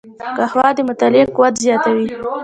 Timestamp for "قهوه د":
0.37-0.79